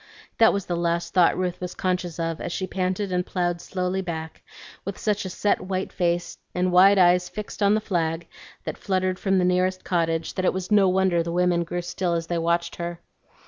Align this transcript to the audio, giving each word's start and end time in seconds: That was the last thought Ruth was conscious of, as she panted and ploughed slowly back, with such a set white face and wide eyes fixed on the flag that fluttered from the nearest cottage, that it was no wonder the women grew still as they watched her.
That 0.39 0.51
was 0.51 0.65
the 0.65 0.75
last 0.75 1.13
thought 1.13 1.37
Ruth 1.37 1.61
was 1.61 1.75
conscious 1.75 2.17
of, 2.19 2.41
as 2.41 2.51
she 2.51 2.65
panted 2.65 3.11
and 3.11 3.23
ploughed 3.23 3.61
slowly 3.61 4.01
back, 4.01 4.41
with 4.83 4.97
such 4.97 5.25
a 5.25 5.29
set 5.29 5.61
white 5.61 5.93
face 5.93 6.39
and 6.55 6.71
wide 6.71 6.97
eyes 6.97 7.29
fixed 7.29 7.61
on 7.61 7.75
the 7.75 7.81
flag 7.81 8.25
that 8.63 8.79
fluttered 8.79 9.19
from 9.19 9.37
the 9.37 9.45
nearest 9.45 9.83
cottage, 9.83 10.33
that 10.33 10.45
it 10.45 10.53
was 10.53 10.71
no 10.71 10.89
wonder 10.89 11.21
the 11.21 11.31
women 11.31 11.63
grew 11.63 11.83
still 11.83 12.13
as 12.15 12.25
they 12.25 12.39
watched 12.39 12.77
her. 12.77 12.99